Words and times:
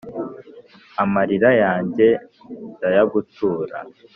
amarira 1.03 1.49
yanjye 1.63 2.07
ndayagutura 2.75 3.77